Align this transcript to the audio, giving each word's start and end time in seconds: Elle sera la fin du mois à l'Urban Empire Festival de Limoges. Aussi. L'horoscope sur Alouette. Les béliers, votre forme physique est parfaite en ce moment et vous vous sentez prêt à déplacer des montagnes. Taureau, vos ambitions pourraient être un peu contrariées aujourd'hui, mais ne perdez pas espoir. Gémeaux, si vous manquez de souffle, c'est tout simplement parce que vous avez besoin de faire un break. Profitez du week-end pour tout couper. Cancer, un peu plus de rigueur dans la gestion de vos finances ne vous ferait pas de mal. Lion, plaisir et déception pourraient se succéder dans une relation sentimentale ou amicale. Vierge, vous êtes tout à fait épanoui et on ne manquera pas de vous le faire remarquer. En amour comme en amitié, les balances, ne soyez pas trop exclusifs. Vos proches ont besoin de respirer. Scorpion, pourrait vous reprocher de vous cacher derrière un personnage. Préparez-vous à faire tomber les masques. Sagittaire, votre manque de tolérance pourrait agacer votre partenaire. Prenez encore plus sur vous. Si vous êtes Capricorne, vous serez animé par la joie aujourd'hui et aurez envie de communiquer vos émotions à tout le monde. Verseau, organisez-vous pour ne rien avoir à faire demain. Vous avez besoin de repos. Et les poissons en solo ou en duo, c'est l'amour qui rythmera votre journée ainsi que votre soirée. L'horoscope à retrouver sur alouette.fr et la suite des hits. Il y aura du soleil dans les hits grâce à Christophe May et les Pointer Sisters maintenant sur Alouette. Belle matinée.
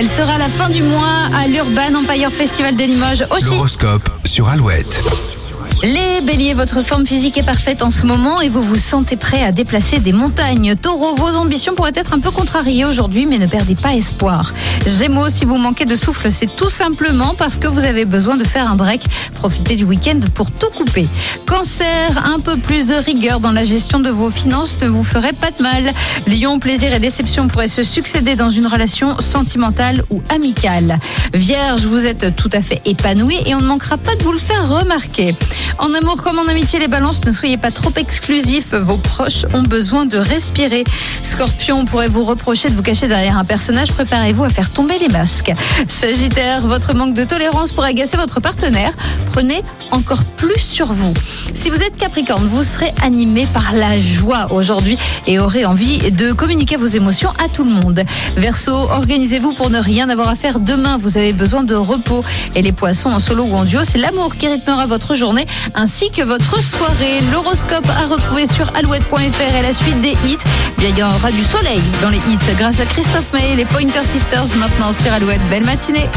Elle 0.00 0.06
sera 0.06 0.38
la 0.38 0.48
fin 0.48 0.68
du 0.68 0.84
mois 0.84 1.24
à 1.36 1.48
l'Urban 1.48 1.92
Empire 1.92 2.30
Festival 2.30 2.76
de 2.76 2.84
Limoges. 2.84 3.24
Aussi. 3.32 3.50
L'horoscope 3.50 4.08
sur 4.24 4.48
Alouette. 4.48 5.02
Les 5.84 6.20
béliers, 6.22 6.54
votre 6.54 6.82
forme 6.82 7.06
physique 7.06 7.38
est 7.38 7.44
parfaite 7.44 7.84
en 7.84 7.90
ce 7.90 8.04
moment 8.04 8.40
et 8.40 8.48
vous 8.48 8.62
vous 8.62 8.76
sentez 8.76 9.16
prêt 9.16 9.44
à 9.44 9.52
déplacer 9.52 10.00
des 10.00 10.12
montagnes. 10.12 10.74
Taureau, 10.74 11.14
vos 11.14 11.36
ambitions 11.36 11.76
pourraient 11.76 11.92
être 11.94 12.14
un 12.14 12.18
peu 12.18 12.32
contrariées 12.32 12.84
aujourd'hui, 12.84 13.26
mais 13.26 13.38
ne 13.38 13.46
perdez 13.46 13.76
pas 13.76 13.94
espoir. 13.94 14.52
Gémeaux, 14.86 15.28
si 15.28 15.44
vous 15.44 15.56
manquez 15.56 15.84
de 15.84 15.94
souffle, 15.94 16.32
c'est 16.32 16.56
tout 16.56 16.68
simplement 16.68 17.34
parce 17.38 17.58
que 17.58 17.68
vous 17.68 17.84
avez 17.84 18.04
besoin 18.04 18.36
de 18.36 18.42
faire 18.42 18.68
un 18.68 18.74
break. 18.74 19.04
Profitez 19.34 19.76
du 19.76 19.84
week-end 19.84 20.18
pour 20.34 20.50
tout 20.50 20.66
couper. 20.76 21.06
Cancer, 21.46 22.24
un 22.24 22.40
peu 22.40 22.56
plus 22.56 22.86
de 22.86 22.94
rigueur 22.94 23.38
dans 23.38 23.52
la 23.52 23.62
gestion 23.62 24.00
de 24.00 24.10
vos 24.10 24.30
finances 24.30 24.76
ne 24.82 24.88
vous 24.88 25.04
ferait 25.04 25.32
pas 25.32 25.52
de 25.52 25.62
mal. 25.62 25.94
Lion, 26.26 26.58
plaisir 26.58 26.92
et 26.92 26.98
déception 26.98 27.46
pourraient 27.46 27.68
se 27.68 27.84
succéder 27.84 28.34
dans 28.34 28.50
une 28.50 28.66
relation 28.66 29.20
sentimentale 29.20 30.04
ou 30.10 30.22
amicale. 30.28 30.98
Vierge, 31.34 31.84
vous 31.84 32.08
êtes 32.08 32.34
tout 32.34 32.50
à 32.52 32.62
fait 32.62 32.80
épanoui 32.84 33.38
et 33.46 33.54
on 33.54 33.60
ne 33.60 33.66
manquera 33.66 33.96
pas 33.96 34.16
de 34.16 34.24
vous 34.24 34.32
le 34.32 34.40
faire 34.40 34.68
remarquer. 34.68 35.36
En 35.78 35.94
amour 35.94 36.22
comme 36.22 36.38
en 36.38 36.48
amitié, 36.48 36.80
les 36.80 36.88
balances, 36.88 37.24
ne 37.24 37.30
soyez 37.30 37.56
pas 37.56 37.70
trop 37.70 37.92
exclusifs. 37.96 38.74
Vos 38.74 38.96
proches 38.96 39.44
ont 39.54 39.62
besoin 39.62 40.06
de 40.06 40.18
respirer. 40.18 40.82
Scorpion, 41.22 41.84
pourrait 41.84 42.08
vous 42.08 42.24
reprocher 42.24 42.68
de 42.68 42.74
vous 42.74 42.82
cacher 42.82 43.06
derrière 43.06 43.38
un 43.38 43.44
personnage. 43.44 43.92
Préparez-vous 43.92 44.44
à 44.44 44.50
faire 44.50 44.72
tomber 44.72 44.98
les 44.98 45.08
masques. 45.08 45.52
Sagittaire, 45.88 46.66
votre 46.66 46.94
manque 46.94 47.14
de 47.14 47.24
tolérance 47.24 47.70
pourrait 47.70 47.90
agacer 47.90 48.16
votre 48.16 48.40
partenaire. 48.40 48.92
Prenez 49.26 49.62
encore 49.90 50.24
plus 50.24 50.60
sur 50.60 50.92
vous. 50.92 51.12
Si 51.54 51.70
vous 51.70 51.82
êtes 51.82 51.96
Capricorne, 51.96 52.46
vous 52.48 52.62
serez 52.62 52.92
animé 53.02 53.46
par 53.52 53.72
la 53.72 53.98
joie 53.98 54.52
aujourd'hui 54.52 54.98
et 55.26 55.38
aurez 55.38 55.64
envie 55.64 56.10
de 56.10 56.32
communiquer 56.32 56.76
vos 56.76 56.86
émotions 56.86 57.30
à 57.42 57.48
tout 57.48 57.64
le 57.64 57.70
monde. 57.70 58.02
Verseau, 58.36 58.74
organisez-vous 58.74 59.52
pour 59.52 59.70
ne 59.70 59.78
rien 59.78 60.08
avoir 60.08 60.28
à 60.28 60.34
faire 60.34 60.60
demain. 60.60 60.98
Vous 60.98 61.18
avez 61.18 61.32
besoin 61.32 61.62
de 61.62 61.74
repos. 61.74 62.24
Et 62.54 62.62
les 62.62 62.72
poissons 62.72 63.10
en 63.10 63.20
solo 63.20 63.44
ou 63.44 63.54
en 63.54 63.64
duo, 63.64 63.80
c'est 63.84 63.98
l'amour 63.98 64.36
qui 64.36 64.48
rythmera 64.48 64.86
votre 64.86 65.14
journée 65.14 65.46
ainsi 65.74 66.10
que 66.10 66.22
votre 66.22 66.62
soirée. 66.62 67.20
L'horoscope 67.32 67.88
à 67.88 68.06
retrouver 68.06 68.46
sur 68.46 68.70
alouette.fr 68.76 69.54
et 69.54 69.62
la 69.62 69.72
suite 69.72 70.00
des 70.00 70.16
hits. 70.26 70.38
Il 70.78 70.98
y 70.98 71.02
aura 71.02 71.30
du 71.30 71.42
soleil 71.42 71.80
dans 72.02 72.10
les 72.10 72.18
hits 72.18 72.54
grâce 72.58 72.80
à 72.80 72.84
Christophe 72.84 73.32
May 73.32 73.52
et 73.52 73.56
les 73.56 73.64
Pointer 73.64 74.04
Sisters 74.04 74.56
maintenant 74.56 74.92
sur 74.92 75.12
Alouette. 75.12 75.40
Belle 75.50 75.64
matinée. 75.64 76.08